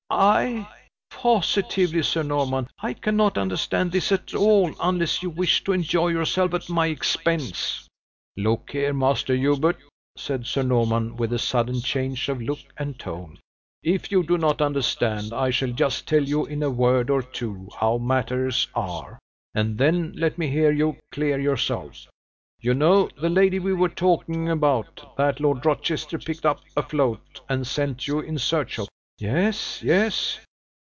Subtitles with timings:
[0.13, 0.67] "I?
[1.09, 6.53] Positively, Sir Norman, I cannot understand this at all, unless you wish to enjoy yourself
[6.53, 7.87] at my expense."
[8.35, 9.79] "Look here, Master Hubert!"
[10.17, 13.39] said Sir Norman with a sudden change of look and tone.
[13.83, 17.69] "If you do not understand, I shall just tell you in a word or two
[17.79, 19.17] how matters are,
[19.55, 22.05] and then let me hear you clear yourself.
[22.59, 27.65] You know the lady we were talking about, that Lord Rochester picked up afloat, and
[27.65, 28.89] sent you in search of?"
[29.19, 30.39] "Yes yes."